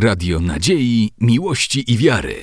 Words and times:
Radio 0.00 0.40
Nadziei, 0.40 1.10
Miłości 1.20 1.92
i 1.92 1.96
Wiary. 1.96 2.34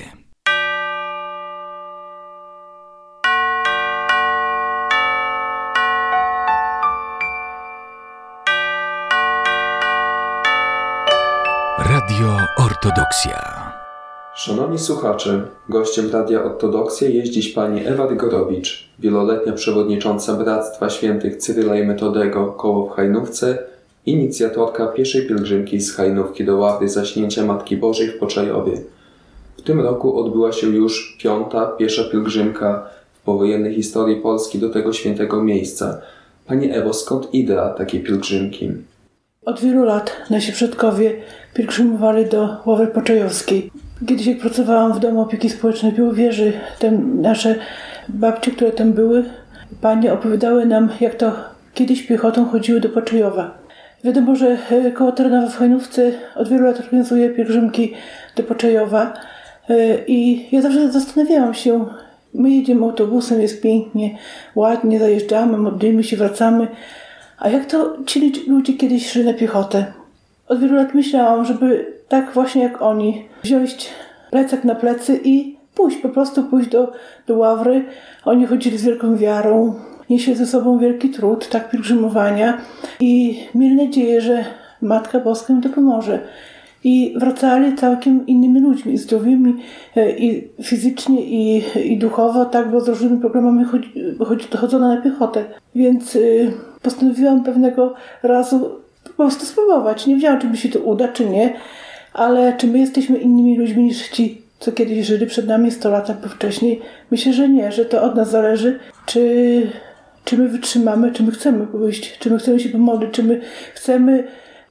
Radio 11.78 12.36
Ortodoksja. 12.58 13.72
Szanowni 14.34 14.78
słuchacze, 14.78 15.48
gościem 15.68 16.10
Radia 16.10 16.44
Ortodoksja 16.44 17.08
jest 17.08 17.32
dziś 17.32 17.48
pani 17.48 17.86
Ewa 17.86 18.06
Rygorowicz, 18.06 18.88
wieloletnia 18.98 19.52
przewodnicząca 19.52 20.34
Bractwa 20.34 20.90
Świętych 20.90 21.36
Cyryla 21.36 21.78
i 21.78 21.86
Metodego 21.86 22.46
koło 22.46 22.86
w 22.86 22.96
Hajnówce, 22.96 23.75
inicjatorka 24.06 24.86
pierwszej 24.86 25.26
pielgrzymki 25.26 25.80
z 25.80 25.96
Hajnówki 25.96 26.44
do 26.44 26.56
Ławry 26.56 26.88
Zaśnięcia 26.88 27.46
Matki 27.46 27.76
Bożej 27.76 28.08
w 28.08 28.18
Poczajowie. 28.18 28.72
W 29.56 29.62
tym 29.62 29.80
roku 29.80 30.20
odbyła 30.20 30.52
się 30.52 30.66
już 30.66 31.16
piąta, 31.22 31.66
pierwsza 31.66 32.04
pielgrzymka 32.04 32.90
w 33.12 33.24
powojennej 33.24 33.74
historii 33.74 34.16
Polski 34.16 34.58
do 34.58 34.70
tego 34.70 34.92
świętego 34.92 35.42
miejsca. 35.42 36.00
Pani 36.46 36.72
Ewo, 36.72 36.92
skąd 36.92 37.34
idea 37.34 37.68
takiej 37.68 38.00
pielgrzymki? 38.00 38.72
Od 39.44 39.60
wielu 39.60 39.84
lat 39.84 40.16
nasi 40.30 40.52
przodkowie 40.52 41.12
pielgrzymowali 41.54 42.26
do 42.26 42.56
Ławy 42.66 42.86
Poczajowskiej. 42.86 43.70
Kiedyś 44.08 44.26
jak 44.26 44.38
pracowałam 44.38 44.92
w 44.92 45.00
domu 45.00 45.20
opieki 45.20 45.50
społecznej 45.50 45.92
w 45.92 45.96
Białowieży, 45.96 46.52
tam 46.78 47.20
nasze 47.20 47.54
babcie, 48.08 48.50
które 48.50 48.72
tam 48.72 48.92
były, 48.92 49.24
panie 49.80 50.12
opowiadały 50.12 50.66
nam, 50.66 50.88
jak 51.00 51.14
to 51.14 51.32
kiedyś 51.74 52.02
piechotą 52.02 52.44
chodziły 52.44 52.80
do 52.80 52.88
Poczajowa. 52.88 53.65
Wiadomo, 54.04 54.36
że 54.36 54.58
e, 54.70 54.92
koło 54.92 55.12
Tarnowa 55.12 55.48
w 55.48 55.56
Hajnówce 55.56 56.12
od 56.34 56.48
wielu 56.48 56.64
lat 56.64 56.80
organizuje 56.80 57.30
pielgrzymki 57.30 57.92
do 58.36 58.42
Poczajowa 58.42 59.12
e, 59.70 59.98
i 60.06 60.48
ja 60.52 60.62
zawsze 60.62 60.92
zastanawiałam 60.92 61.54
się, 61.54 61.86
my 62.34 62.50
jedziemy 62.50 62.84
autobusem, 62.84 63.40
jest 63.40 63.62
pięknie, 63.62 64.18
ładnie, 64.54 64.98
zajeżdżamy, 64.98 65.58
modlimy 65.58 66.04
się, 66.04 66.16
wracamy, 66.16 66.68
a 67.38 67.48
jak 67.48 67.66
to 67.66 67.96
ci 68.06 68.32
ludzie 68.48 68.72
kiedyś 68.72 69.10
szli 69.10 69.24
na 69.24 69.34
piechotę? 69.34 69.92
Od 70.48 70.60
wielu 70.60 70.74
lat 70.74 70.94
myślałam, 70.94 71.44
żeby 71.44 71.92
tak 72.08 72.32
właśnie 72.32 72.62
jak 72.62 72.82
oni 72.82 73.28
wziąć 73.42 73.88
plecak 74.30 74.64
na 74.64 74.74
plecy 74.74 75.20
i 75.24 75.56
pójść, 75.74 75.98
po 75.98 76.08
prostu 76.08 76.44
pójść 76.44 76.68
do, 76.68 76.92
do 77.26 77.36
ławry. 77.36 77.84
Oni 78.24 78.46
chodzili 78.46 78.78
z 78.78 78.84
wielką 78.84 79.16
wiarą, 79.16 79.74
niesie 80.10 80.36
ze 80.36 80.46
sobą 80.46 80.78
wielki 80.78 81.10
trud, 81.10 81.48
tak 81.48 81.70
pielgrzymowania 81.70 82.58
i 83.00 83.40
mieli 83.54 83.76
nadzieję, 83.76 84.20
że 84.20 84.44
Matka 84.82 85.20
Boska 85.20 85.52
im 85.52 85.62
to 85.62 85.68
pomoże. 85.68 86.18
I 86.84 87.14
wracali 87.16 87.74
całkiem 87.74 88.26
innymi 88.26 88.60
ludźmi, 88.60 88.98
zdrowymi 88.98 89.56
e, 89.96 90.10
i 90.10 90.48
fizycznie, 90.62 91.20
i, 91.22 91.62
i 91.84 91.98
duchowo, 91.98 92.44
tak, 92.44 92.70
bo 92.70 92.80
z 92.80 92.88
różnymi 92.88 93.18
programami 93.18 93.64
chodzi, 93.64 93.92
chodzi, 94.26 94.46
chodzono 94.56 94.94
na 94.94 95.02
piechotę. 95.02 95.44
Więc 95.74 96.16
y, 96.16 96.52
postanowiłam 96.82 97.44
pewnego 97.44 97.94
razu 98.22 98.70
po 99.04 99.10
prostu 99.10 99.46
spróbować. 99.46 100.06
Nie 100.06 100.14
wiedziałam, 100.14 100.40
czy 100.40 100.46
mi 100.46 100.56
się 100.56 100.68
to 100.68 100.78
uda, 100.78 101.08
czy 101.08 101.26
nie, 101.26 101.54
ale 102.12 102.56
czy 102.56 102.66
my 102.66 102.78
jesteśmy 102.78 103.18
innymi 103.18 103.58
ludźmi 103.58 103.82
niż 103.82 104.08
ci, 104.08 104.42
co 104.58 104.72
kiedyś 104.72 105.06
żyli 105.06 105.26
przed 105.26 105.48
nami 105.48 105.70
100 105.70 105.90
lat 105.90 106.10
albo 106.10 106.28
wcześniej? 106.28 106.80
Myślę, 107.10 107.32
że 107.32 107.48
nie, 107.48 107.72
że 107.72 107.84
to 107.84 108.02
od 108.02 108.14
nas 108.14 108.30
zależy, 108.30 108.78
czy 109.06 109.62
czy 110.26 110.38
my 110.38 110.48
wytrzymamy, 110.48 111.12
czy 111.12 111.22
my 111.22 111.32
chcemy 111.32 111.66
pójść, 111.66 112.18
czy 112.18 112.30
my 112.30 112.38
chcemy 112.38 112.60
się 112.60 112.68
pomodlić, 112.68 113.10
czy 113.10 113.22
my 113.22 113.40
chcemy 113.74 114.24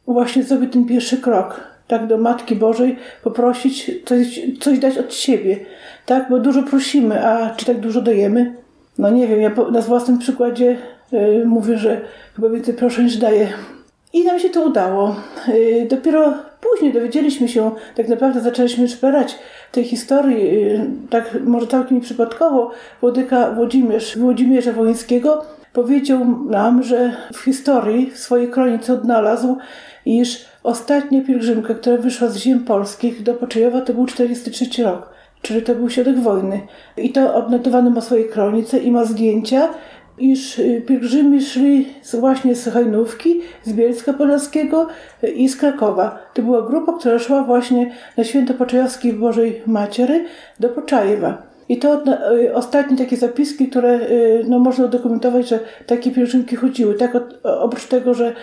właśnie 0.07 0.43
zrobić 0.43 0.73
ten 0.73 0.85
pierwszy 0.85 1.17
krok, 1.17 1.61
tak, 1.87 2.07
do 2.07 2.17
Matki 2.17 2.55
Bożej, 2.55 2.95
poprosić, 3.23 3.91
coś, 4.05 4.41
coś 4.59 4.79
dać 4.79 4.97
od 4.97 5.13
siebie, 5.13 5.59
tak, 6.05 6.29
bo 6.29 6.39
dużo 6.39 6.63
prosimy, 6.63 7.25
a 7.25 7.55
czy 7.55 7.65
tak 7.65 7.79
dużo 7.79 8.01
dajemy? 8.01 8.53
No 8.97 9.09
nie 9.09 9.27
wiem, 9.27 9.41
ja 9.41 9.51
na 9.71 9.81
własnym 9.81 10.19
przykładzie 10.19 10.77
yy, 11.11 11.45
mówię, 11.45 11.77
że 11.77 12.01
chyba 12.35 12.49
więcej 12.49 12.73
proszę 12.73 13.03
niż 13.03 13.17
daję. 13.17 13.47
I 14.15 14.23
nam 14.23 14.39
się 14.39 14.49
to 14.49 14.61
udało. 14.61 15.15
Yy, 15.47 15.85
dopiero 15.89 16.33
później 16.61 16.93
dowiedzieliśmy 16.93 17.47
się, 17.47 17.71
tak 17.95 18.07
naprawdę 18.07 18.41
zaczęliśmy 18.41 18.87
szperać 18.87 19.39
tej 19.71 19.83
historii, 19.83 20.43
yy, 20.43 20.85
tak 21.09 21.37
może 21.45 21.67
całkiem 21.67 22.01
przypadkowo, 22.01 22.71
Włodyka 23.01 23.51
Włodzimierz, 23.51 24.17
Włodzimierza 24.17 24.73
powiedział 25.73 26.19
nam, 26.49 26.83
że 26.83 27.15
w 27.33 27.39
historii, 27.39 28.11
w 28.11 28.17
swojej 28.17 28.49
kronice 28.49 28.93
odnalazł, 28.93 29.57
iż 30.05 30.45
ostatnia 30.63 31.21
pielgrzymka, 31.21 31.73
która 31.73 31.97
wyszła 31.97 32.27
z 32.27 32.37
ziem 32.37 32.59
polskich 32.59 33.23
do 33.23 33.33
Poczejowa, 33.33 33.81
to 33.81 33.93
był 33.93 34.05
43 34.05 34.83
rok, 34.83 35.09
czyli 35.41 35.61
to 35.61 35.75
był 35.75 35.89
środek 35.89 36.19
wojny. 36.19 36.61
I 36.97 37.09
to 37.09 37.35
odnotowano 37.35 37.89
ma 37.89 38.01
swojej 38.01 38.29
kronice 38.29 38.79
i 38.79 38.91
ma 38.91 39.05
zdjęcia, 39.05 39.69
iż 40.17 40.59
y, 40.59 40.83
pielgrzymi 40.87 41.41
szli 41.41 41.87
właśnie 42.13 42.55
z 42.55 42.69
Hajnówki, 42.69 43.41
z 43.63 43.73
Bielska 43.73 44.13
Podlaskiego 44.13 44.87
y, 45.23 45.27
i 45.27 45.49
z 45.49 45.55
Krakowa. 45.55 46.19
To 46.33 46.41
była 46.41 46.61
grupa, 46.61 46.93
która 46.93 47.19
szła 47.19 47.43
właśnie 47.43 47.91
na 48.17 48.23
święto 48.23 48.53
Poczajowskiej 48.53 49.13
Bożej 49.13 49.61
Maciery 49.67 50.25
do 50.59 50.69
Poczajewa. 50.69 51.43
I 51.69 51.77
to 51.77 52.03
y, 52.33 52.55
ostatnie 52.55 52.97
takie 52.97 53.17
zapiski, 53.17 53.67
które 53.67 53.99
no, 54.47 54.59
można 54.59 54.85
udokumentować, 54.85 55.49
że 55.49 55.59
takie 55.85 56.11
pielgrzymki 56.11 56.55
chodziły. 56.55 56.93
Tak 56.95 57.17
oprócz 57.43 57.85
tego, 57.85 58.13
że 58.13 58.33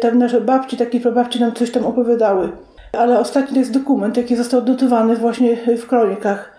tam 0.00 0.18
nasze 0.18 0.40
babci, 0.40 0.76
takie 0.76 1.00
prababci 1.00 1.40
nam 1.40 1.52
coś 1.52 1.70
tam 1.70 1.86
opowiadały. 1.86 2.48
Ale 2.92 3.18
ostatni 3.18 3.54
to 3.54 3.60
jest 3.60 3.72
dokument, 3.72 4.16
jaki 4.16 4.36
został 4.36 4.60
odnotowany 4.60 5.16
właśnie 5.16 5.56
w 5.56 5.86
kronikach. 5.86 6.52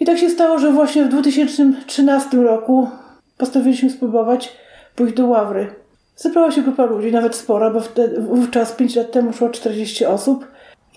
I 0.00 0.04
tak 0.04 0.18
się 0.18 0.30
stało, 0.30 0.58
że 0.58 0.72
właśnie 0.72 1.04
w 1.04 1.08
2013 1.08 2.36
roku 2.36 2.88
postanowiliśmy 3.38 3.90
spróbować 3.90 4.52
pójść 4.96 5.14
do 5.14 5.26
Ławry. 5.26 5.74
Zebrała 6.16 6.50
się 6.50 6.62
grupa 6.62 6.84
ludzi, 6.84 7.12
nawet 7.12 7.36
spora, 7.36 7.70
bo 7.70 7.80
wtedy, 7.80 8.20
wówczas 8.20 8.72
5 8.72 8.96
lat 8.96 9.10
temu 9.10 9.32
szło 9.32 9.50
40 9.50 10.04
osób 10.04 10.46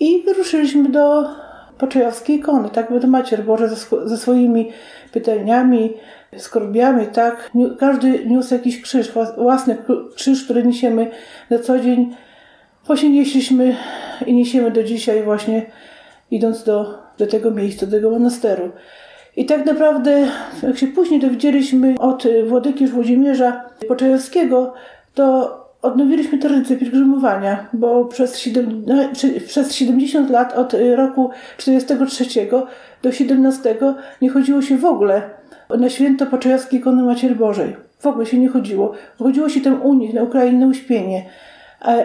i 0.00 0.22
wyruszyliśmy 0.22 0.88
do 0.88 1.24
Poczajowskiej 1.78 2.36
ikony, 2.36 2.70
tak, 2.70 2.88
to 3.00 3.06
Macier 3.06 3.44
Boże 3.44 3.68
ze, 3.68 4.08
ze 4.08 4.16
swoimi 4.16 4.72
pytaniami, 5.12 5.94
skorbiami, 6.36 7.06
tak. 7.06 7.50
Każdy 7.78 8.24
niósł 8.26 8.54
jakiś 8.54 8.82
krzyż, 8.82 9.12
własny 9.36 9.76
krzyż, 10.14 10.44
który 10.44 10.64
niesiemy 10.64 11.10
na 11.50 11.58
co 11.58 11.78
dzień. 11.78 12.16
Właśnie 12.86 13.10
nieśliśmy 13.10 13.76
i 14.26 14.34
niesiemy 14.34 14.70
do 14.70 14.82
dzisiaj 14.82 15.22
właśnie 15.22 15.66
idąc 16.30 16.64
do, 16.64 16.98
do 17.18 17.26
tego 17.26 17.50
miejsca, 17.50 17.86
do 17.86 17.92
tego 17.92 18.10
monasteru. 18.10 18.70
I 19.40 19.44
tak 19.44 19.66
naprawdę, 19.66 20.26
jak 20.62 20.78
się 20.78 20.86
później 20.86 21.20
dowiedzieliśmy 21.20 21.94
od 21.98 22.24
Władyki 22.48 22.86
Włodzimierza 22.86 23.64
Poczajowskiego, 23.88 24.74
to 25.14 25.56
odnowiliśmy 25.82 26.38
tradycję 26.38 26.76
pielgrzymowania, 26.76 27.68
bo 27.72 28.04
przez, 28.04 28.38
7, 28.38 28.84
przez 29.46 29.74
70 29.74 30.30
lat 30.30 30.56
od 30.56 30.74
roku 30.96 31.30
43 31.56 32.24
do 33.02 33.12
17 33.12 33.76
nie 34.22 34.30
chodziło 34.30 34.62
się 34.62 34.78
w 34.78 34.84
ogóle 34.84 35.22
na 35.78 35.90
święto 35.90 36.26
Poczajowskiej 36.26 36.80
ikony 36.80 37.02
Maciery 37.02 37.34
Bożej. 37.34 37.76
W 37.98 38.06
ogóle 38.06 38.26
się 38.26 38.38
nie 38.38 38.48
chodziło. 38.48 38.92
Chodziło 39.18 39.48
się 39.48 39.60
tam 39.60 39.82
u 39.82 39.94
nich, 39.94 40.14
na 40.14 40.22
Ukrainie, 40.22 40.58
na 40.58 40.66
uśpienie. 40.66 41.24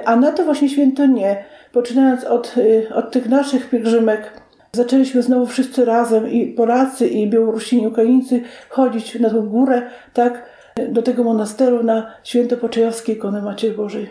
A 0.06 0.16
na 0.16 0.32
to 0.32 0.44
właśnie 0.44 0.70
święto 0.70 1.06
nie. 1.06 1.44
Poczynając 1.72 2.24
od, 2.24 2.56
od 2.96 3.12
tych 3.12 3.30
naszych 3.30 3.70
pielgrzymek, 3.70 4.45
Zaczęliśmy 4.76 5.24
znowu 5.24 5.46
wszyscy 5.46 5.86
razem, 5.86 6.32
i 6.32 6.48
Polacy, 6.48 7.08
i 7.08 7.30
Białorusini, 7.30 7.88
Ukraińcy, 7.88 8.42
chodzić 8.70 9.20
na 9.20 9.30
tą 9.30 9.42
górę, 9.42 9.82
tak, 10.14 10.46
do 10.90 11.02
tego 11.02 11.24
monasteru 11.24 11.84
na 11.84 12.12
święto 12.24 12.58
Poczajowskie 12.58 13.14
ikony 13.14 13.42
Maciery 13.42 13.74
Bożej. 13.74 14.10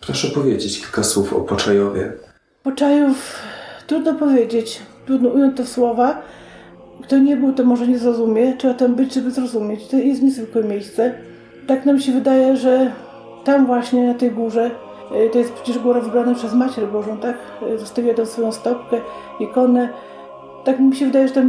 Proszę 0.00 0.28
powiedzieć 0.28 0.80
kilka 0.80 1.02
słów 1.02 1.32
o 1.32 1.40
Poczajowie. 1.40 2.12
Poczajów 2.62 3.42
trudno 3.86 4.14
powiedzieć, 4.14 4.82
trudno 5.06 5.28
ująć 5.28 5.56
to 5.56 5.64
w 5.64 5.68
słowa. 5.68 6.22
Kto 7.02 7.18
nie 7.18 7.36
był, 7.36 7.52
to 7.52 7.64
może 7.64 7.86
nie 7.86 7.98
zrozumie. 7.98 8.56
Trzeba 8.56 8.74
tam 8.74 8.94
być, 8.94 9.14
żeby 9.14 9.30
zrozumieć. 9.30 9.86
To 9.86 9.96
jest 9.96 10.22
niezwykłe 10.22 10.64
miejsce. 10.64 11.14
Tak 11.66 11.86
nam 11.86 12.00
się 12.00 12.12
wydaje, 12.12 12.56
że 12.56 12.92
tam 13.44 13.66
właśnie 13.66 14.06
na 14.06 14.14
tej 14.14 14.30
górze 14.30 14.70
to 15.32 15.38
jest 15.38 15.52
przecież 15.52 15.78
góra 15.78 16.00
wybrana 16.00 16.34
przez 16.34 16.54
Macierz 16.54 16.86
Bożą, 16.86 17.16
tak? 17.16 17.36
E, 17.62 17.78
zostawiła 17.78 18.14
tam 18.14 18.26
swoją 18.26 18.52
stopkę, 18.52 19.00
ikonę. 19.40 19.88
Tak 20.64 20.80
mi 20.80 20.96
się 20.96 21.06
wydaje, 21.06 21.28
że 21.28 21.46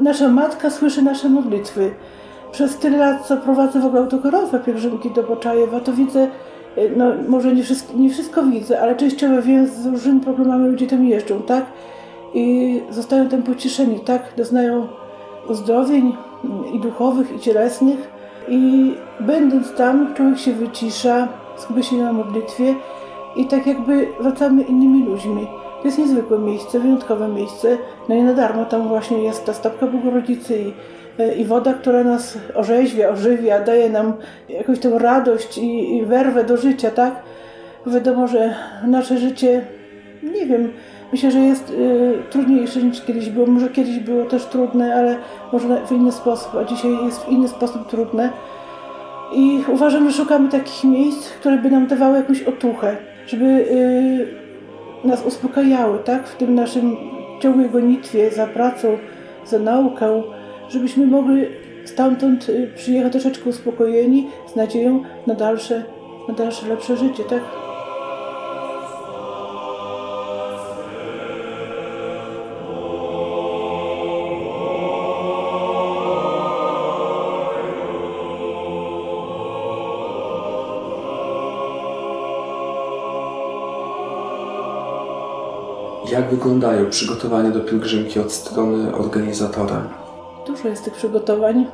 nasza 0.00 0.28
Matka 0.28 0.70
słyszy 0.70 1.02
nasze 1.02 1.28
modlitwy. 1.28 1.90
Przez 2.52 2.76
tyle 2.76 2.98
lat, 2.98 3.26
co 3.26 3.36
prowadzę 3.36 3.80
w 3.80 3.86
ogóle 3.86 4.02
autokarowe 4.02 4.60
pielgrzymki 4.60 5.10
do 5.10 5.22
Boczajewa, 5.22 5.80
to 5.80 5.92
widzę, 5.92 6.28
e, 6.76 6.88
no 6.96 7.04
może 7.28 7.54
nie 7.54 7.62
wszystko, 7.62 7.92
nie 7.96 8.10
wszystko 8.10 8.42
widzę, 8.42 8.80
ale 8.80 8.96
częściowo 8.96 9.42
wiem, 9.42 9.66
z 9.66 9.86
różnymi 9.86 10.20
problemami 10.20 10.68
ludzie 10.68 10.86
tam 10.86 11.04
jeżdżą, 11.04 11.42
tak? 11.42 11.64
I 12.34 12.80
zostają 12.90 13.28
tam 13.28 13.42
pocieszeni, 13.42 14.00
tak? 14.00 14.22
Doznają 14.36 14.86
uzdrowień 15.48 16.16
i 16.74 16.80
duchowych, 16.80 17.36
i 17.36 17.40
cielesnych. 17.40 18.10
I 18.48 18.94
będąc 19.20 19.74
tam, 19.74 20.14
człowiek 20.14 20.38
się 20.38 20.52
wycisza, 20.52 21.28
skupia 21.58 21.82
się 21.82 21.96
na 21.96 22.12
modlitwie 22.12 22.74
i 23.36 23.46
tak 23.46 23.66
jakby 23.66 24.06
wracamy 24.20 24.62
innymi 24.62 25.04
ludźmi. 25.04 25.46
To 25.80 25.84
jest 25.84 25.98
niezwykłe 25.98 26.38
miejsce, 26.38 26.80
wyjątkowe 26.80 27.28
miejsce. 27.28 27.78
No 28.08 28.14
i 28.14 28.22
na 28.22 28.34
darmo 28.34 28.64
tam 28.64 28.88
właśnie 28.88 29.22
jest 29.22 29.44
ta 29.44 29.52
stopka 29.52 29.86
Bogorodzicy 29.86 30.58
i, 30.58 30.72
i 31.40 31.44
woda, 31.44 31.74
która 31.74 32.04
nas 32.04 32.38
orzeźwia, 32.54 33.08
ożywia, 33.08 33.60
daje 33.60 33.90
nam 33.90 34.12
jakąś 34.48 34.78
tą 34.78 34.98
radość 34.98 35.58
i, 35.58 35.96
i 35.96 36.04
werwę 36.04 36.44
do 36.44 36.56
życia, 36.56 36.90
tak? 36.90 37.22
Wiadomo, 37.86 38.28
że 38.28 38.54
nasze 38.86 39.18
życie, 39.18 39.64
nie 40.22 40.46
wiem, 40.46 40.72
myślę, 41.12 41.30
że 41.30 41.38
jest 41.38 41.70
y, 41.70 42.14
trudniejsze 42.30 42.82
niż 42.82 43.04
kiedyś 43.04 43.30
było. 43.30 43.46
Może 43.46 43.68
kiedyś 43.68 43.98
było 43.98 44.24
też 44.24 44.44
trudne, 44.44 44.94
ale 44.94 45.16
może 45.52 45.86
w 45.86 45.92
inny 45.92 46.12
sposób, 46.12 46.54
a 46.54 46.64
dzisiaj 46.64 46.90
jest 47.04 47.24
w 47.24 47.28
inny 47.28 47.48
sposób 47.48 47.88
trudne. 47.88 48.30
I 49.32 49.64
uważam, 49.68 50.10
że 50.10 50.16
szukamy 50.16 50.48
takich 50.48 50.84
miejsc, 50.84 51.30
które 51.30 51.58
by 51.58 51.70
nam 51.70 51.86
dawały 51.86 52.16
jakąś 52.16 52.42
otuchę, 52.42 52.96
żeby 53.26 53.44
y, 53.44 55.06
nas 55.06 55.26
uspokajały, 55.26 55.98
tak? 55.98 56.28
W 56.28 56.36
tym 56.36 56.54
naszym 56.54 56.96
ciągłej 57.40 57.70
gonitwie 57.70 58.30
za 58.30 58.46
pracą, 58.46 58.98
za 59.46 59.58
nauką, 59.58 60.22
żebyśmy 60.68 61.06
mogli 61.06 61.46
stamtąd 61.84 62.48
y, 62.48 62.70
przyjechać 62.76 63.12
troszeczkę 63.12 63.50
uspokojeni, 63.50 64.28
z 64.46 64.56
nadzieją 64.56 65.02
na 65.26 65.34
dalsze, 65.34 65.82
na 66.28 66.34
dalsze 66.34 66.68
lepsze 66.68 66.96
życie, 66.96 67.24
tak? 67.24 67.67
Jak 86.12 86.30
wyglądają 86.30 86.90
przygotowania 86.90 87.50
do 87.50 87.60
pielgrzymki 87.60 88.20
od 88.20 88.32
strony 88.32 88.94
organizatora? 88.94 89.88
Dużo 90.46 90.68
jest 90.68 90.84
tych 90.84 90.94
przygotowań. 90.94 91.66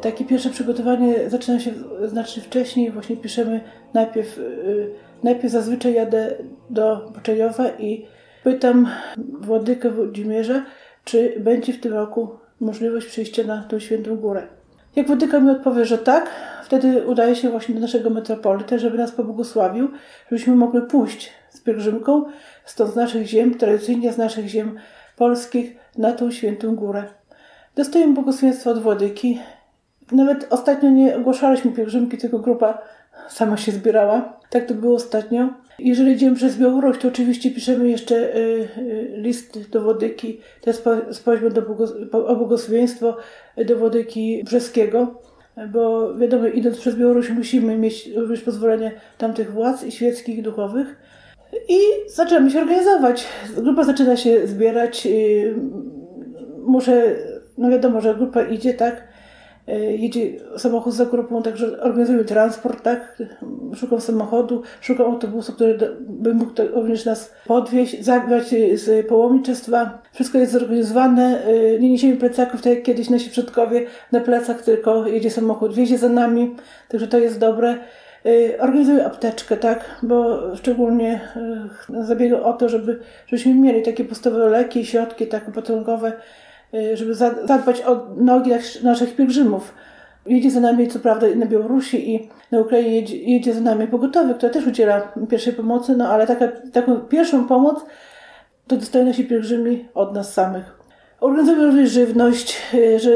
Takie 0.00 0.24
pierwsze 0.24 0.50
przygotowanie 0.50 1.30
zaczyna 1.30 1.60
się 1.60 1.70
znacznie 2.04 2.42
wcześniej. 2.42 2.90
Właśnie 2.90 3.16
piszemy 3.16 3.60
najpierw, 3.94 4.36
yy, 4.36 4.90
najpierw 5.22 5.52
zazwyczaj 5.52 5.94
jadę 5.94 6.34
do 6.70 7.10
Boczejowa 7.14 7.68
i 7.68 8.06
pytam 8.44 8.88
Władykę 9.40 9.90
Włodzimierza, 9.90 10.62
czy 11.04 11.40
będzie 11.40 11.72
w 11.72 11.80
tym 11.80 11.92
roku 11.92 12.28
możliwość 12.60 13.06
przyjścia 13.06 13.44
na 13.44 13.62
tą 13.62 13.78
Świętą 13.78 14.16
Górę. 14.16 14.46
Jak 14.96 15.06
Władyka 15.06 15.40
mi 15.40 15.50
odpowie, 15.50 15.84
że 15.84 15.98
tak, 15.98 16.30
wtedy 16.64 17.06
udaje 17.06 17.36
się 17.36 17.50
właśnie 17.50 17.74
do 17.74 17.80
naszego 17.80 18.10
metropolita, 18.10 18.78
żeby 18.78 18.98
nas 18.98 19.12
pobłogosławił, 19.12 19.88
żebyśmy 20.30 20.56
mogli 20.56 20.82
pójść 20.82 21.32
z 21.50 21.60
pielgrzymką 21.60 22.24
stąd 22.64 22.92
z 22.92 22.96
naszych 22.96 23.26
ziem, 23.26 23.58
tradycyjnie 23.58 24.12
z 24.12 24.18
naszych 24.18 24.48
ziem 24.48 24.78
polskich, 25.16 25.76
na 25.98 26.12
tą 26.12 26.30
Świętą 26.30 26.76
Górę. 26.76 27.04
Dostajemy 27.76 28.14
błogosławieństwo 28.14 28.70
od 28.70 28.82
Władyki. 28.82 29.38
Nawet 30.12 30.46
ostatnio 30.50 30.90
nie 30.90 31.16
ogłaszaliśmy 31.16 31.72
pielgrzymki, 31.72 32.18
tylko 32.18 32.38
grupa 32.38 32.78
sama 33.28 33.56
się 33.56 33.72
zbierała. 33.72 34.40
Tak 34.50 34.66
to 34.66 34.74
było 34.74 34.96
ostatnio. 34.96 35.48
Jeżeli 35.78 36.12
idziemy 36.12 36.36
przez 36.36 36.58
Białoruś, 36.58 36.98
to 36.98 37.08
oczywiście 37.08 37.50
piszemy 37.50 37.88
jeszcze 37.88 38.14
y, 38.14 38.68
y, 38.78 39.12
list 39.16 39.70
do 39.70 39.80
Wodyki, 39.80 40.40
to 40.60 40.70
jest 40.70 40.84
do 41.52 41.62
o 42.12 42.36
błogosławieństwo 42.36 43.16
do 43.66 43.76
Wodyki 43.76 44.44
Brzeskiego, 44.44 45.22
bo 45.72 46.14
wiadomo, 46.14 46.46
idąc 46.46 46.78
przez 46.78 46.96
Białoruś 46.96 47.30
musimy 47.30 47.78
mieć 47.78 48.10
również 48.16 48.40
pozwolenie 48.40 48.92
tamtych 49.18 49.52
władz 49.52 49.84
i 49.84 49.92
świeckich, 49.92 50.42
duchowych. 50.42 50.96
I 51.68 51.78
zaczynamy 52.14 52.50
się 52.50 52.60
organizować. 52.60 53.26
Grupa 53.56 53.84
zaczyna 53.84 54.16
się 54.16 54.46
zbierać. 54.46 55.06
Y, 55.06 55.54
muszę, 56.66 57.16
no 57.58 57.70
wiadomo, 57.70 58.00
że 58.00 58.14
grupa 58.14 58.42
idzie, 58.42 58.74
tak? 58.74 59.08
Y, 59.68 59.72
jedzie 59.96 60.20
samochód 60.58 60.94
za 60.94 61.06
grupą, 61.06 61.42
także 61.42 61.80
organizujemy 61.80 62.24
transport, 62.24 62.82
tak? 62.82 63.22
Szukam 63.74 64.00
samochodu, 64.00 64.62
szukam 64.80 65.06
autobusu, 65.06 65.52
który 65.52 65.78
by 66.00 66.34
mógł 66.34 66.52
również 66.74 67.04
nas 67.04 67.32
podwieźć, 67.46 68.04
zabrać 68.04 68.54
z 68.74 69.06
połomniczystwa. 69.06 70.02
Wszystko 70.12 70.38
jest 70.38 70.52
zorganizowane. 70.52 71.48
Y, 71.48 71.78
nie 71.80 71.90
niesiemy 71.90 72.16
plecaków, 72.16 72.62
tak 72.62 72.72
jak 72.72 72.82
kiedyś 72.82 73.10
nasi 73.10 73.30
przodkowie 73.30 73.86
na 74.12 74.20
plecach, 74.20 74.62
tylko 74.62 75.06
jedzie 75.06 75.30
samochód, 75.30 75.74
wiezie 75.74 75.98
za 75.98 76.08
nami, 76.08 76.56
także 76.88 77.08
to 77.08 77.18
jest 77.18 77.38
dobre. 77.38 77.78
Y, 78.26 78.56
organizuję 78.60 79.06
apteczkę, 79.06 79.56
tak, 79.56 79.84
bo 80.02 80.40
szczególnie 80.56 81.20
y, 81.90 82.04
zabiegam 82.04 82.42
o 82.42 82.52
to, 82.52 82.68
żeby, 82.68 83.00
żebyśmy 83.26 83.54
mieli 83.54 83.82
takie 83.82 84.04
podstawowe 84.04 84.48
leki, 84.48 84.86
środki 84.86 85.26
tak 85.26 85.48
opatrunkowe, 85.48 86.12
y, 86.74 86.96
żeby 86.96 87.14
zadbać 87.44 87.82
o 87.82 88.06
nogi 88.16 88.50
naszych 88.82 89.16
pielgrzymów. 89.16 89.74
Jedzie 90.26 90.50
za 90.50 90.60
nami, 90.60 90.88
co 90.88 90.98
prawda, 90.98 91.26
na 91.36 91.46
Białorusi 91.46 92.14
i 92.14 92.28
na 92.50 92.60
Ukrainie 92.60 92.94
jedzie, 92.96 93.16
jedzie 93.16 93.54
za 93.54 93.60
nami 93.60 93.86
pogotowy, 93.86 94.34
który 94.34 94.52
też 94.52 94.66
udziela 94.66 95.12
pierwszej 95.30 95.52
pomocy, 95.52 95.96
no 95.96 96.08
ale 96.08 96.26
taka, 96.26 96.48
taką 96.72 97.00
pierwszą 97.00 97.46
pomoc 97.46 97.84
to 98.66 98.76
dostają 98.76 99.04
nasi 99.04 99.24
pielgrzymi 99.24 99.88
od 99.94 100.14
nas 100.14 100.32
samych. 100.32 100.78
Organizujemy 101.20 101.66
również 101.66 101.90
żywność, 101.90 102.62
że 102.96 103.10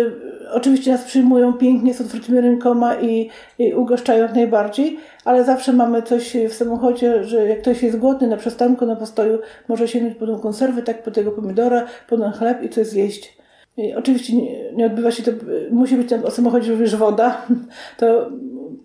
oczywiście 0.52 0.92
nas 0.92 1.04
przyjmują 1.04 1.52
pięknie 1.52 1.94
z 1.94 2.00
otwartymi 2.00 2.40
rękoma 2.40 3.00
i, 3.00 3.30
i 3.58 3.74
ugoszczają 3.74 4.22
jak 4.22 4.34
najbardziej, 4.34 4.98
ale 5.24 5.44
zawsze 5.44 5.72
mamy 5.72 6.02
coś 6.02 6.36
w 6.48 6.54
samochodzie, 6.54 7.24
że 7.24 7.48
jak 7.48 7.60
ktoś 7.60 7.82
jest 7.82 7.98
głodny 7.98 8.26
na 8.28 8.36
przystanku, 8.36 8.86
na 8.86 8.96
postoju, 8.96 9.38
może 9.68 9.88
sięgnąć 9.88 10.16
po 10.16 10.26
tą 10.26 10.38
konserwę, 10.38 10.82
tak 10.82 11.02
po 11.02 11.10
tego 11.10 11.32
pomidora, 11.32 11.86
po 12.08 12.16
ten 12.18 12.32
chleb 12.32 12.62
i 12.62 12.68
coś 12.68 12.86
zjeść. 12.86 13.38
I 13.76 13.94
oczywiście 13.94 14.36
nie, 14.36 14.72
nie, 14.72 14.86
odbywa 14.86 15.10
się 15.10 15.22
to, 15.22 15.30
musi 15.70 15.96
być 15.96 16.08
tam 16.08 16.24
o 16.24 16.30
samochodzie 16.30 16.70
również 16.70 16.96
woda. 16.96 17.46
To 17.98 18.30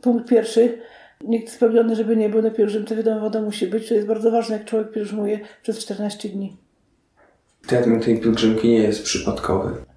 punkt 0.02 0.30
pierwszy. 0.30 0.78
Nikt 1.24 1.50
spełniony, 1.50 1.96
żeby 1.96 2.18
nie 2.18 2.30
był 2.30 2.42
na 2.42 2.52
pielgrzymce, 2.52 2.96
wiadomo, 2.96 3.20
woda 3.20 3.42
musi 3.42 3.68
być. 3.68 3.88
To 3.88 3.94
jest 3.94 4.08
bardzo 4.08 4.32
ważne, 4.32 4.58
jak 4.58 4.66
człowiek 4.66 4.92
pielgrzymuje 4.92 5.40
przez 5.64 5.80
14 5.80 6.30
dni. 6.30 6.58
Termin 7.68 8.00
tej 8.00 8.20
pielgrzymki 8.20 8.70
nie 8.70 8.80
jest 8.80 9.04
przypadkowy 9.04 9.93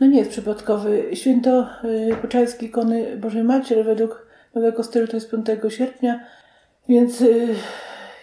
no 0.00 0.06
nie 0.06 0.18
jest 0.18 0.30
przypadkowy. 0.30 1.04
Święto 1.12 1.66
y, 1.84 2.16
Poczajskie 2.22 2.66
ikony 2.66 3.16
Bożej 3.16 3.44
Maciery 3.44 3.84
według 3.84 4.26
nowego 4.54 4.84
stylu 4.84 5.06
to 5.06 5.16
jest 5.16 5.30
5 5.30 5.46
sierpnia, 5.68 6.20
więc 6.88 7.20
y, 7.20 7.48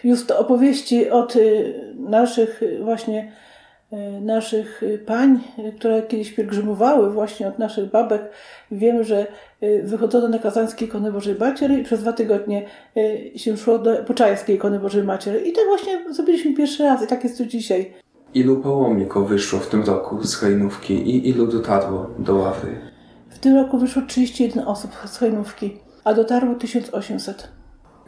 już 0.04 0.26
to 0.26 0.38
opowieści 0.38 1.10
od 1.10 1.36
y, 1.36 1.74
naszych 1.94 2.62
właśnie 2.80 3.32
naszych 4.20 4.82
pań, 5.06 5.40
które 5.76 6.02
kiedyś 6.02 6.32
pielgrzymowały 6.32 7.10
właśnie 7.10 7.48
od 7.48 7.58
naszych 7.58 7.90
babek. 7.90 8.22
Wiem, 8.70 9.04
że 9.04 9.26
wychodzono 9.82 10.28
na 10.28 10.38
kazańskie 10.38 10.84
ikony 10.84 11.12
Bożej 11.12 11.34
Maciery 11.34 11.78
i 11.78 11.84
przez 11.84 12.00
dwa 12.00 12.12
tygodnie 12.12 12.66
się 13.36 13.56
szło 13.56 13.78
do 13.78 13.96
Poczajskiej 13.96 14.56
ikony 14.56 14.78
Bożej 14.78 15.02
Maciery. 15.02 15.40
I 15.40 15.52
tak 15.52 15.64
właśnie 15.66 16.14
zrobiliśmy 16.14 16.54
pierwszy 16.54 16.82
raz 16.82 17.04
i 17.04 17.06
tak 17.06 17.24
jest 17.24 17.38
tu 17.38 17.46
dzisiaj. 17.46 17.92
Ilu 18.36 18.56
pałomników 18.56 19.28
wyszło 19.28 19.58
w 19.60 19.66
tym 19.66 19.82
roku 19.82 20.24
z 20.24 20.36
Hajnówki 20.36 20.94
i 20.94 21.28
ilu 21.28 21.46
dotarło 21.46 22.10
do 22.18 22.34
Ławry? 22.34 22.76
W 23.30 23.38
tym 23.38 23.56
roku 23.56 23.78
wyszło 23.78 24.02
31 24.02 24.68
osób 24.68 24.90
z 25.06 25.18
Hajnówki, 25.18 25.76
a 26.04 26.14
dotarło 26.14 26.54
1800. 26.54 27.48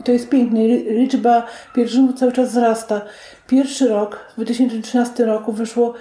To 0.04 0.12
jest 0.12 0.28
piękne. 0.28 0.66
Liczba 0.68 1.47
pielgrzymów 1.75 2.14
cały 2.14 2.32
czas 2.32 2.49
wzrasta. 2.49 3.00
Pierwszy 3.47 3.88
rok, 3.88 4.18
w 4.32 4.35
2013 4.35 5.25
roku 5.25 5.52
wyszło 5.52 5.94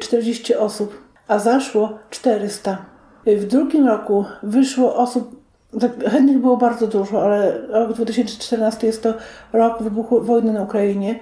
40 0.00 0.52
y, 0.52 0.58
osób, 0.58 1.02
a 1.28 1.38
zaszło 1.38 1.98
400. 2.10 2.86
W 3.26 3.44
drugim 3.44 3.86
roku 3.86 4.24
wyszło 4.42 4.96
osób, 4.96 5.40
tak, 5.80 6.04
chętnych 6.04 6.38
było 6.38 6.56
bardzo 6.56 6.86
dużo, 6.86 7.22
ale 7.22 7.66
rok 7.66 7.92
2014 7.92 8.86
jest 8.86 9.02
to 9.02 9.14
rok 9.52 9.82
wybuchu 9.82 10.22
wojny 10.22 10.52
na 10.52 10.62
Ukrainie. 10.62 11.20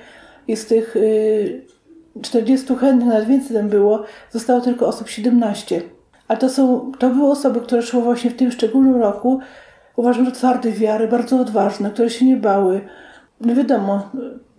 I 0.49 0.57
z 0.57 0.67
tych 0.67 0.97
y, 0.97 1.78
40 2.23 2.77
chętnych, 2.77 3.09
nawet 3.09 3.29
więcej 3.29 3.57
tam 3.57 3.69
było, 3.69 4.05
zostało 4.31 4.61
tylko 4.61 4.87
osób 4.87 5.09
17. 5.09 5.83
A 6.29 6.37
to, 6.37 6.49
są, 6.49 6.93
to 6.99 7.11
były 7.11 7.31
osoby, 7.31 7.61
które 7.61 7.83
szły 7.83 8.03
właśnie 8.03 8.31
w 8.31 8.37
tym 8.37 8.53
szczególnym 8.53 8.97
roku, 8.97 9.41
uważam, 9.97 10.25
że 10.25 10.33
twardej 10.33 10.73
wiary, 10.73 11.09
bardzo 11.09 11.41
odważne, 11.41 11.91
które 11.91 12.11
się 12.11 12.27
nie 12.27 12.37
bały. 12.37 12.81
No 13.41 13.55
wiadomo, 13.55 14.11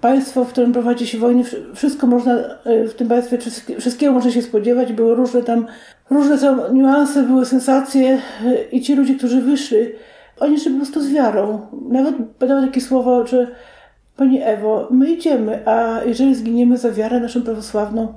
państwo, 0.01 0.46
w 0.46 0.50
którym 0.50 0.74
prowadzi 0.74 1.08
się 1.08 1.18
wojny, 1.18 1.44
wszystko 1.75 2.08
można, 2.08 2.34
e, 2.34 2.88
w 2.88 2.94
tym 2.94 3.08
państwie 3.08 3.38
wszystkiego 3.80 4.13
można 4.13 4.32
się 4.32 4.42
spodziewać, 4.42 4.94
były 4.94 5.16
różne 5.16 5.44
tam, 5.44 5.66
różne 6.10 6.38
tam 6.38 6.62
niuanse, 6.74 7.24
były 7.24 7.46
sensacje 7.46 8.22
e, 8.46 8.63
i 8.72 8.82
ci 8.82 8.96
ludzie, 8.96 9.16
którzy 9.16 9.42
wyszli, 9.42 9.78
oni 10.39 10.60
szli 10.60 10.72
po 10.72 10.78
prostu 10.78 11.01
z 11.01 11.10
wiarą. 11.10 11.68
Nawet 11.89 12.16
padały 12.39 12.68
takie 12.68 12.82
słowa, 12.82 13.25
że 13.25 13.48
Pani 14.20 14.42
Ewo, 14.44 14.88
my 14.92 15.10
idziemy, 15.12 15.68
a 15.68 16.02
jeżeli 16.06 16.36
zginiemy 16.36 16.78
za 16.78 16.92
wiarę 16.92 17.20
naszą 17.20 17.42
prawosławną, 17.42 18.14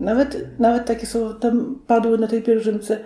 nawet, 0.00 0.58
nawet 0.58 0.84
takie 0.84 1.06
słowa 1.06 1.34
tam 1.34 1.78
padły 1.86 2.18
na 2.18 2.26
tej 2.26 2.42
pielgrzymce. 2.42 2.98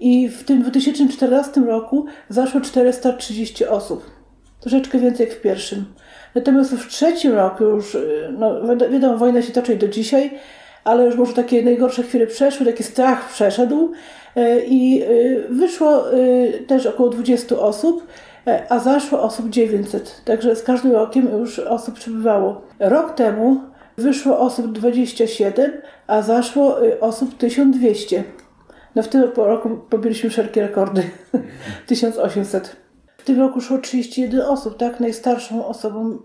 I 0.00 0.28
w 0.28 0.44
tym 0.44 0.62
2014 0.62 1.60
roku 1.60 2.06
zaszło 2.28 2.60
430 2.60 3.66
osób. 3.66 4.10
Troszeczkę 4.60 4.98
więcej 4.98 5.26
jak 5.28 5.36
w 5.36 5.40
pierwszym. 5.40 5.84
Natomiast 6.34 6.74
w 6.74 6.88
trzecim 6.88 7.32
roku 7.32 7.64
już, 7.64 7.94
y, 7.94 8.34
no 8.38 8.76
wiadomo, 8.76 9.18
wojna 9.18 9.42
się 9.42 9.52
toczy 9.52 9.76
do 9.76 9.88
dzisiaj, 9.88 10.30
ale 10.84 11.06
już 11.06 11.16
może 11.16 11.32
takie 11.32 11.62
najgorsze 11.62 12.02
chwile 12.02 12.26
przeszły, 12.26 12.66
taki 12.66 12.82
strach 12.82 13.28
przeszedł 13.28 13.92
y, 14.36 14.64
i 14.66 15.02
y, 15.02 15.46
wyszło 15.50 16.04
też 16.66 16.86
około 16.86 17.08
20 17.08 17.58
osób, 17.58 18.06
a 18.68 18.78
zaszło 18.78 19.22
osób 19.22 19.50
900. 19.50 20.22
Także 20.24 20.56
z 20.56 20.62
każdym 20.62 20.92
rokiem 20.92 21.28
już 21.38 21.58
osób 21.58 21.94
przybywało. 21.94 22.62
Rok 22.78 23.14
temu 23.14 23.60
wyszło 23.96 24.38
osób 24.38 24.72
27, 24.72 25.72
a 26.06 26.22
zaszło 26.22 26.76
osób 27.00 27.36
1200. 27.36 28.24
No 28.94 29.02
w 29.02 29.08
tym 29.08 29.22
roku 29.36 29.70
pobiliśmy 29.90 30.30
wszelkie 30.30 30.62
rekordy. 30.62 31.02
1800. 31.86 32.76
W 33.18 33.24
tym 33.24 33.40
roku 33.40 33.60
szło 33.60 33.78
31 33.78 34.40
osób, 34.40 34.76
tak? 34.76 35.00
Najstarszą 35.00 35.66
osobą 35.66 36.18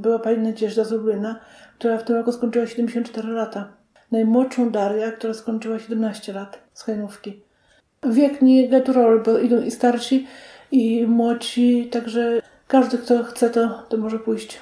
była 0.00 0.18
pani 0.18 0.38
Nadzieżda 0.38 0.84
z 0.84 0.92
Lublina, 0.92 1.40
która 1.78 1.98
w 1.98 2.04
tym 2.04 2.16
roku 2.16 2.32
skończyła 2.32 2.66
74 2.66 3.28
lata. 3.28 3.68
Najmłodszą 4.12 4.70
Daria, 4.70 5.12
która 5.12 5.34
skończyła 5.34 5.78
17 5.78 6.32
lat 6.32 6.58
z 6.74 6.82
Hajnówki. 6.82 7.42
Wiek 8.06 8.42
nie 8.42 8.82
roli, 8.86 9.20
bo 9.24 9.38
idą 9.38 9.62
i 9.62 9.70
starsi, 9.70 10.26
i 10.72 11.06
młodsi, 11.06 11.88
także 11.92 12.42
każdy, 12.68 12.98
kto 12.98 13.24
chce, 13.24 13.50
to, 13.50 13.68
to 13.88 13.96
może 13.96 14.18
pójść. 14.18 14.58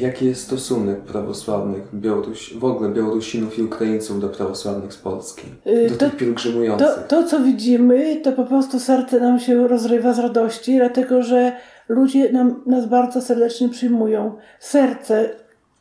Jaki 0.00 0.26
jest 0.26 0.42
stosunek 0.42 1.00
prawosławnych 1.00 1.82
Białoruś, 1.94 2.54
w 2.54 2.64
ogóle 2.64 2.88
Białorusinów 2.88 3.58
i 3.58 3.62
Ukraińców 3.62 4.20
do 4.20 4.28
prawosławnych 4.28 4.92
z 4.92 4.96
Polski? 4.96 5.46
Y, 5.66 5.88
do 5.90 5.96
to, 5.96 6.04
tych 6.04 6.16
pielgrzymujących? 6.16 6.88
To, 6.88 7.02
to, 7.08 7.28
co 7.28 7.40
widzimy, 7.40 8.20
to 8.24 8.32
po 8.32 8.44
prostu 8.44 8.80
serce 8.80 9.20
nam 9.20 9.40
się 9.40 9.68
rozrywa 9.68 10.12
z 10.12 10.18
radości, 10.18 10.76
dlatego 10.76 11.22
że 11.22 11.52
ludzie 11.88 12.32
nam, 12.32 12.62
nas 12.66 12.86
bardzo 12.88 13.22
serdecznie 13.22 13.68
przyjmują. 13.68 14.36
Serce 14.60 15.30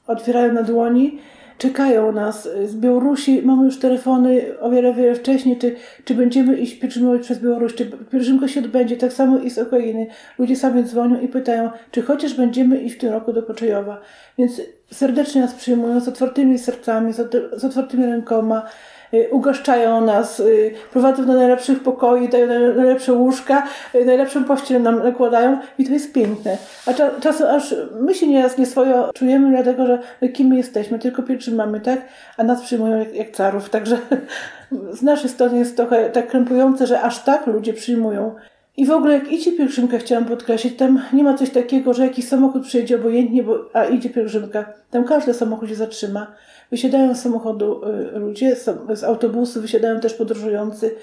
otwierają 0.08 0.54
na 0.54 0.64
dłoni 0.64 1.20
czekają 1.58 2.12
nas 2.12 2.50
z 2.66 2.76
Białorusi. 2.76 3.42
Mamy 3.42 3.66
już 3.66 3.80
telefony 3.80 4.60
o 4.60 4.70
wiele, 4.70 4.94
wiele 4.94 5.16
wcześniej, 5.16 5.58
czy, 5.58 5.76
czy 6.06 6.16
będziemy 6.16 6.58
iść 6.58 6.80
pielgrzymować 6.80 7.22
przez 7.22 7.40
Białoruś, 7.40 7.76
czy 7.76 7.92
pielgrzymka 8.12 8.48
się 8.48 8.60
odbędzie. 8.60 8.98
Tak 8.98 9.14
samo 9.14 9.38
i 9.38 9.50
z 9.50 9.58
Ukrainy. 9.58 10.08
Ludzie 10.40 10.56
sami 10.56 10.84
dzwonią 10.84 11.22
i 11.22 11.28
pytają, 11.28 11.70
czy 11.92 12.02
chociaż 12.02 12.34
będziemy 12.34 12.82
iść 12.82 12.96
w 12.96 13.00
tym 13.00 13.14
roku 13.14 13.34
do 13.34 13.44
Poczejowa. 13.44 14.02
Więc 14.38 14.62
serdecznie 14.92 15.42
nas 15.42 15.54
przyjmują 15.54 16.00
z 16.00 16.08
otwartymi 16.08 16.60
sercami, 16.60 17.14
z 17.58 17.66
otwartymi 17.66 18.06
rękoma. 18.06 18.66
Y, 19.14 19.30
ugaszczają 19.32 20.02
nas, 20.02 20.40
y, 20.40 20.74
prowadzą 20.92 21.26
do 21.26 21.34
najlepszych 21.34 21.84
pokoi, 21.84 22.30
dają 22.30 22.48
najlepsze 22.76 23.14
łóżka, 23.14 23.68
y, 23.96 24.06
najlepszą 24.06 24.44
pościel 24.44 24.82
nam 24.82 25.04
nakładają 25.04 25.58
i 25.78 25.86
to 25.86 25.94
jest 25.94 26.14
piękne. 26.14 26.58
A 26.86 26.94
czasem 27.22 27.48
aż 27.48 27.76
my 28.00 28.16
się 28.16 28.28
nieraz 28.28 28.58
nie 28.58 28.66
swoje 28.66 29.04
czujemy, 29.14 29.50
dlatego 29.50 29.86
że 29.86 30.00
kim 30.30 30.48
my 30.48 30.56
jesteśmy, 30.58 31.00
tylko 31.00 31.24
pielgrzymamy, 31.24 31.82
tak? 31.82 32.02
A 32.38 32.44
nas 32.44 32.62
przyjmują 32.62 33.00
jak, 33.00 33.16
jak 33.16 33.32
carów, 33.32 33.70
także 33.70 33.98
z 35.00 35.02
naszej 35.02 35.30
strony 35.30 35.58
jest 35.58 35.76
trochę 35.78 36.10
tak 36.10 36.28
krępujące, 36.28 36.88
że 36.88 37.02
aż 37.02 37.24
tak 37.24 37.48
ludzie 37.48 37.74
przyjmują. 37.74 38.36
I 38.78 38.86
w 38.86 38.92
ogóle 38.92 39.14
jak 39.14 39.32
idzie 39.32 39.52
pielgrzymka, 39.52 39.98
chciałam 39.98 40.26
podkreślić, 40.26 40.78
tam 40.78 41.02
nie 41.14 41.24
ma 41.24 41.34
coś 41.34 41.50
takiego, 41.50 41.94
że 41.94 42.04
jakiś 42.04 42.28
samochód 42.28 42.64
przyjedzie 42.64 42.96
obojętnie, 42.96 43.44
bo, 43.44 43.70
a 43.74 43.86
idzie 43.86 44.10
pielgrzymka. 44.10 44.74
Tam 44.92 45.04
każdy 45.04 45.34
samochód 45.34 45.70
się 45.70 45.76
zatrzyma. 45.76 46.28
Wysiadają 46.74 47.16
z 47.16 47.22
samochodu 47.22 47.82
y, 48.16 48.20
ludzie, 48.20 48.56
z 48.96 49.04
autobusu 49.04 49.62
wysiadają 49.62 50.00
też 50.00 50.14
podróżujący, 50.14 50.96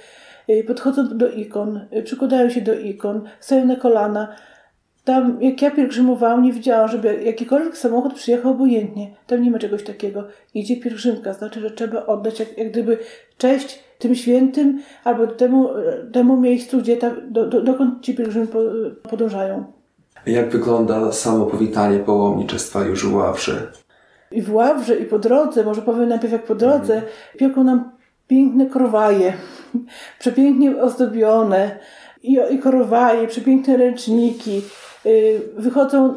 y, 0.50 0.64
podchodzą 0.64 1.18
do 1.18 1.30
ikon, 1.30 1.80
y, 1.96 2.02
przykładają 2.02 2.50
się 2.50 2.60
do 2.60 2.74
ikon, 2.74 3.22
stają 3.40 3.66
na 3.66 3.76
kolana. 3.76 4.36
Tam, 5.04 5.38
jak 5.42 5.62
ja 5.62 5.70
pielgrzymowałam, 5.70 6.42
nie 6.42 6.52
widziałam, 6.52 6.88
żeby 6.88 7.22
jakikolwiek 7.24 7.78
samochód 7.78 8.14
przyjechał 8.14 8.52
obojętnie. 8.52 9.16
Tam 9.26 9.42
nie 9.42 9.50
ma 9.50 9.58
czegoś 9.58 9.84
takiego. 9.84 10.24
Idzie 10.54 10.76
pielgrzymka, 10.76 11.32
znaczy, 11.32 11.60
że 11.60 11.70
trzeba 11.70 12.06
oddać 12.06 12.40
jak, 12.40 12.58
jak 12.58 12.70
gdyby 12.70 12.98
cześć 13.38 13.78
tym 13.98 14.14
świętym 14.14 14.82
albo 15.04 15.26
temu, 15.26 15.68
temu 16.12 16.36
miejscu, 16.36 16.78
gdzie 16.78 16.98
do, 17.30 17.46
do, 17.46 17.62
dokąd 17.62 18.04
ci 18.04 18.14
pielgrzymi 18.14 18.46
podążają. 19.10 19.64
Jak 20.26 20.50
wygląda 20.50 21.12
samo 21.12 21.46
powitanie 21.46 21.98
pałomniczestwa 21.98 22.84
już 22.84 23.06
w 23.06 23.14
Ławrze? 23.14 23.79
I 24.32 24.42
w 24.42 24.54
Ławrze, 24.54 24.96
i 24.96 25.04
po 25.04 25.18
drodze, 25.18 25.64
może 25.64 25.82
powiem 25.82 26.08
najpierw 26.08 26.32
jak 26.32 26.42
po 26.42 26.54
drodze, 26.54 26.94
mhm. 26.94 27.12
pieką 27.38 27.64
nam 27.64 27.90
piękne 28.28 28.66
korwaje, 28.66 29.32
przepięknie 30.20 30.82
ozdobione 30.82 31.78
i, 32.22 32.38
i 32.50 32.58
korwaje, 32.58 33.28
przepiękne 33.28 33.76
ręczniki. 33.76 34.62
Y, 35.06 35.40
wychodzą 35.56 36.14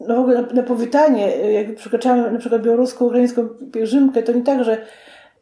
no 0.00 0.16
w 0.16 0.18
ogóle 0.18 0.42
na, 0.42 0.48
na 0.48 0.62
powitanie, 0.62 1.36
jak 1.36 1.74
przekraczamy 1.74 2.30
na 2.30 2.38
przykład 2.38 2.62
białorusko-ukraińską 2.62 3.48
pielgrzymkę, 3.72 4.22
to 4.22 4.32
nie 4.32 4.42
tak, 4.42 4.64
że 4.64 4.86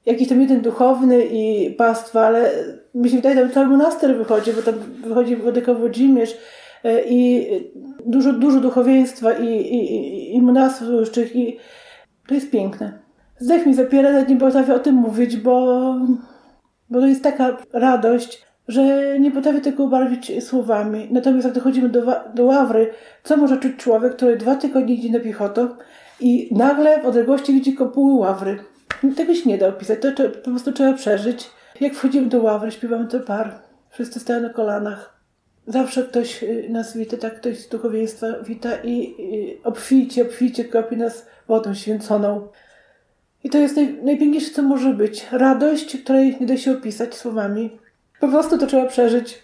jakiś 0.07 0.29
tam 0.29 0.41
jeden 0.41 0.61
duchowny 0.61 1.25
i 1.25 1.71
pastwa, 1.71 2.27
ale 2.27 2.51
mi 2.95 3.11
się 3.11 3.17
wydaje, 3.17 3.47
że 3.47 3.55
cały 3.55 3.67
monaster 3.67 4.17
wychodzi, 4.17 4.53
bo 4.53 4.63
tam 4.63 4.75
wychodzi 5.09 5.37
Władyka 5.37 5.75
Włodzimierz 5.75 6.31
y, 6.31 7.05
i 7.09 7.49
dużo, 8.07 8.33
dużo 8.33 8.61
duchowieństwa 8.61 9.33
i, 9.33 9.47
i, 9.47 9.95
i, 9.95 10.37
i 10.37 10.43
monastów 10.43 10.89
i 11.35 11.57
to 12.27 12.35
jest 12.35 12.51
piękne. 12.51 12.99
Zdech 13.39 13.67
mi 13.67 13.75
zapiera, 13.75 14.13
nawet 14.13 14.29
nie 14.29 14.37
potrafię 14.37 14.75
o 14.75 14.79
tym 14.79 14.95
mówić, 14.95 15.37
bo, 15.37 15.77
bo 16.91 17.01
to 17.01 17.07
jest 17.07 17.23
taka 17.23 17.57
radość, 17.73 18.45
że 18.69 19.19
nie 19.21 19.31
potrafię 19.31 19.61
tego 19.61 19.85
ubarwić 19.85 20.45
słowami. 20.45 21.09
Natomiast 21.11 21.45
jak 21.45 21.55
dochodzimy 21.55 21.89
do, 21.89 22.03
do 22.35 22.45
ławry, 22.45 22.91
co 23.25 23.37
może 23.37 23.57
czuć 23.57 23.77
człowiek, 23.77 24.17
który 24.17 24.37
dwa 24.37 24.57
tygodnie 24.57 24.95
idzie 24.95 25.11
na 25.11 25.21
piechotę 25.21 25.69
i 26.21 26.49
nagle 26.55 27.03
w 27.03 27.07
odległości 27.07 27.53
widzi 27.53 27.75
kopuły 27.75 28.15
ławry. 28.15 28.59
Tego 29.17 29.35
się 29.35 29.49
nie 29.49 29.59
da 29.59 29.69
opisać, 29.69 29.99
to, 30.03 30.13
to 30.13 30.31
po 30.31 30.51
prostu 30.51 30.73
trzeba 30.73 30.93
przeżyć. 30.93 31.51
Jak 31.81 31.95
wchodzimy 31.95 32.29
do 32.29 32.43
ławry, 32.43 32.71
śpiewamy 32.71 33.09
to 33.09 33.21
par. 33.21 33.53
Wszyscy 33.91 34.21
stoją 34.21 34.41
na 34.41 34.49
kolanach. 34.49 35.21
Zawsze 35.67 36.03
ktoś 36.03 36.43
y, 36.43 36.67
nas 36.71 36.97
wita, 36.97 37.17
tak 37.17 37.37
ktoś 37.37 37.59
z 37.59 37.69
duchowieństwa 37.69 38.27
wita 38.43 38.71
i 38.85 39.15
obficie, 39.65 40.23
obficie 40.23 40.65
kropi 40.65 40.97
nas 40.97 41.27
wodą 41.49 41.75
święconą. 41.75 42.49
I 43.45 43.51
to 43.51 43.59
jest 43.59 43.77
naj, 43.77 44.03
najpiękniejsze, 44.03 44.51
co 44.51 44.63
może 44.63 44.95
być. 44.95 45.27
Radość, 45.33 45.97
której 46.03 46.37
nie 46.41 46.47
da 46.47 46.57
się 46.57 46.73
opisać 46.73 47.15
słowami. 47.15 47.79
Po 48.21 48.29
prostu 48.29 48.59
to 48.59 48.67
trzeba 48.67 48.87
przeżyć. 48.87 49.43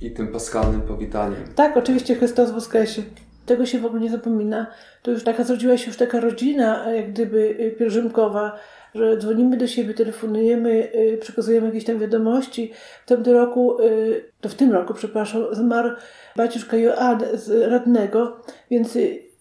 I 0.00 0.10
tym 0.10 0.28
paskalnym 0.28 0.82
powitaniem. 0.82 1.44
Tak, 1.54 1.76
oczywiście 1.76 2.14
Chrystus 2.14 2.50
woskresie. 2.50 3.02
Tego 3.46 3.66
się 3.66 3.78
w 3.78 3.86
ogóle 3.86 4.02
nie 4.02 4.10
zapomina. 4.10 4.66
To 5.02 5.10
już 5.10 5.24
taka 5.24 5.44
zrodziła 5.44 5.76
się 5.76 5.86
już 5.86 5.96
taka 5.96 6.20
rodzina, 6.20 6.92
jak 6.92 7.12
gdyby 7.12 7.38
y, 7.38 7.76
pielgrzymkowa, 7.78 8.58
że 8.94 9.16
dzwonimy 9.16 9.56
do 9.56 9.66
siebie, 9.66 9.94
telefonujemy, 9.94 10.92
y, 10.94 11.18
przekazujemy 11.20 11.66
jakieś 11.66 11.84
tam 11.84 11.98
wiadomości. 11.98 12.72
W 13.04 13.08
tym 13.08 13.22
roku, 13.24 13.76
to 14.40 14.48
w 14.48 14.54
tym 14.54 14.72
roku, 14.72 14.94
przepraszam, 14.94 15.42
zmarł 15.52 15.90
baciuszka 16.36 16.76
Joan 16.76 17.20
z 17.34 17.70
radnego, 17.70 18.40
więc 18.70 18.98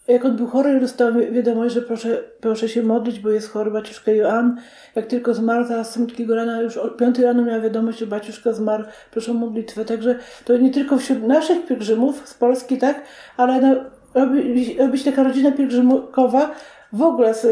jak 0.07 0.25
on 0.25 0.35
był 0.35 0.47
chory, 0.47 0.79
dostałem 0.79 1.33
wiadomość, 1.33 1.75
że 1.75 1.81
proszę, 1.81 2.23
proszę 2.39 2.69
się 2.69 2.83
modlić, 2.83 3.19
bo 3.19 3.29
jest 3.29 3.49
chory 3.49 3.71
baciuszka 3.71 4.11
Joan. 4.11 4.57
Jak 4.95 5.05
tylko 5.05 5.33
zmarł, 5.33 5.65
zaraz 5.65 5.93
samego 5.93 6.35
rana, 6.35 6.61
już 6.61 6.77
o 6.77 6.89
piątej 6.89 7.25
rano 7.25 7.43
miała 7.43 7.59
wiadomość, 7.59 7.99
że 7.99 8.07
baciuszka 8.07 8.53
zmarł, 8.53 8.83
proszę 9.11 9.31
o 9.31 9.33
modlitwę. 9.33 9.85
Także 9.85 10.15
to 10.45 10.57
nie 10.57 10.71
tylko 10.71 10.97
wśród 10.97 11.23
naszych 11.23 11.65
pielgrzymów 11.65 12.27
z 12.27 12.33
Polski, 12.33 12.77
tak, 12.77 13.01
ale 13.37 13.61
no, 13.61 13.75
robi, 14.13 14.97
się 14.97 15.11
taka 15.11 15.23
rodzina 15.23 15.51
pielgrzymkowa 15.51 16.51
w 16.93 17.01
ogóle 17.01 17.33
z, 17.33 17.47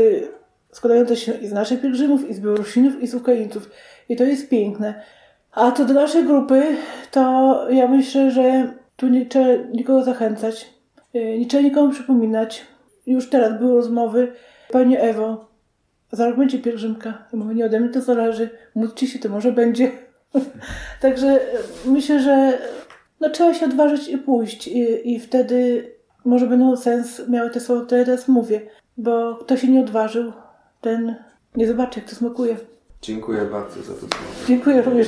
składająca 0.71 1.15
się 1.15 1.33
i 1.33 1.47
z 1.47 1.53
naszych 1.53 1.81
pielgrzymów, 1.81 2.29
i 2.29 2.33
z 2.33 2.39
Białorusinów, 2.39 3.01
i 3.01 3.07
z 3.07 3.15
Ukraińców. 3.15 3.69
I 4.09 4.15
to 4.15 4.23
jest 4.23 4.49
piękne. 4.49 5.01
A 5.51 5.71
co 5.71 5.85
do 5.85 5.93
naszej 5.93 6.23
grupy, 6.23 6.63
to 7.11 7.65
ja 7.69 7.87
myślę, 7.87 8.31
że 8.31 8.73
tu 8.95 9.07
nie 9.07 9.25
trzeba 9.25 9.45
nikogo 9.73 10.03
zachęcać 10.03 10.78
nie 11.13 11.45
trzeba 11.45 11.63
nikomu 11.63 11.91
przypominać. 11.91 12.65
Już 13.05 13.29
teraz 13.29 13.59
były 13.59 13.75
rozmowy. 13.75 14.33
Pani 14.71 14.97
Ewo, 14.97 15.49
za 16.11 16.27
rok 16.27 16.37
będzie 16.37 16.59
pielgrzymka. 16.59 17.09
Ja 17.33 17.39
mówię, 17.39 17.55
nie 17.55 17.65
ode 17.65 17.79
mnie 17.79 17.89
to 17.89 18.01
zależy. 18.01 18.49
Módlcie 18.75 19.07
się, 19.07 19.19
to 19.19 19.29
może 19.29 19.51
będzie. 19.51 19.91
Także 21.01 21.41
y, 21.85 21.89
myślę, 21.89 22.19
że 22.19 22.59
no, 23.19 23.29
trzeba 23.29 23.53
się 23.53 23.65
odważyć 23.65 24.07
i 24.07 24.17
pójść. 24.17 24.67
I, 24.67 25.13
I 25.13 25.19
wtedy 25.19 25.89
może 26.25 26.47
będą 26.47 26.77
sens 26.77 27.21
miały 27.29 27.49
te 27.49 27.59
słowa, 27.59 27.85
które 27.85 28.05
teraz 28.05 28.27
mówię. 28.27 28.61
Bo 28.97 29.35
kto 29.35 29.57
się 29.57 29.67
nie 29.67 29.81
odważył, 29.81 30.33
ten 30.81 31.15
nie 31.55 31.67
zobaczy, 31.67 31.99
jak 31.99 32.09
to 32.09 32.15
smakuje. 32.15 32.57
Dziękuję 33.01 33.45
bardzo 33.45 33.81
za 33.81 33.93
to 33.93 33.99
słowo. 33.99 34.15
Dziękuję 34.47 34.81
również. 34.81 35.07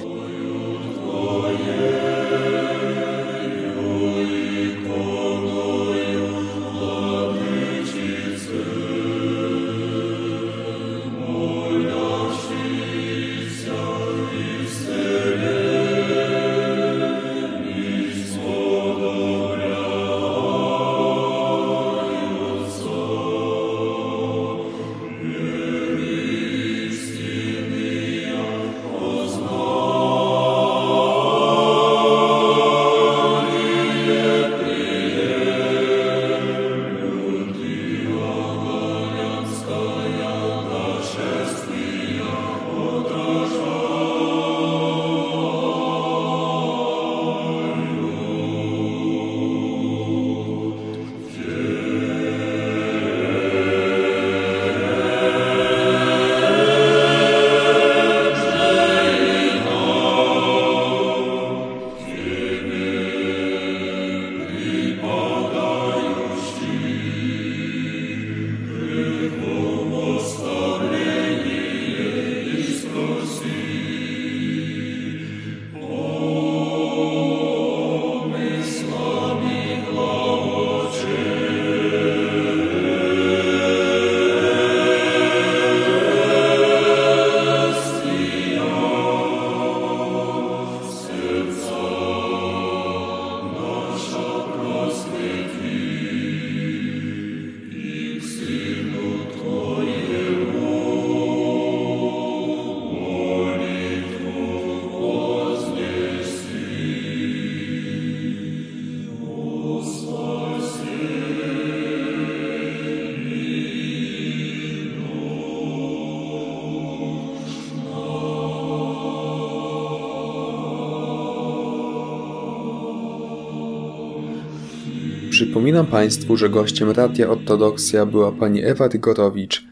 Przypominam 125.41 125.88
Państwu, 125.88 126.38
że 126.38 126.50
gościem 126.50 126.89
Radia 126.89 127.29
Ortodoksja 127.29 128.05
była 128.05 128.31
pani 128.31 128.65
Ewa 128.65 128.88
Rygorowicz, 128.88 129.63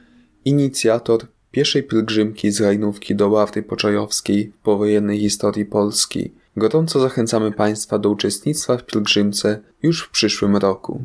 inicjator 0.45 1.19
pierwszej 1.51 1.83
pielgrzymki 1.83 2.51
z 2.51 2.61
Rajnówki 2.61 3.15
do 3.15 3.29
Ławry 3.29 3.63
Poczajowskiej 3.63 4.53
w 4.59 4.63
powojennej 4.63 5.19
historii 5.19 5.65
Polski. 5.65 6.33
Gorąco 6.57 6.99
zachęcamy 6.99 7.51
Państwa 7.51 7.99
do 7.99 8.09
uczestnictwa 8.09 8.77
w 8.77 8.85
pielgrzymce 8.85 9.59
już 9.83 10.03
w 10.03 10.09
przyszłym 10.09 10.57
roku. 10.57 11.01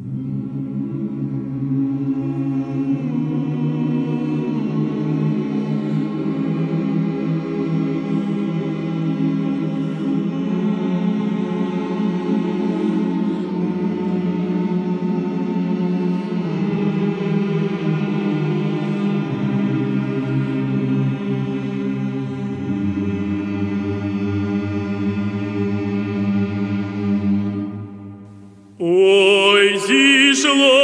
Jerusalem. 30.44 30.83